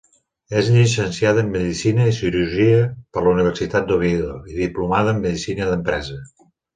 És 0.59 0.69
llicenciada 0.75 1.41
en 1.45 1.49
medicina 1.57 2.07
i 2.11 2.15
cirurgia 2.19 2.79
per 3.17 3.23
la 3.27 3.33
Universitat 3.37 3.85
d'Oviedo 3.91 4.31
i 4.53 4.57
diplomada 4.61 5.13
en 5.17 5.21
medicina 5.27 5.69
d'empresa. 5.73 6.19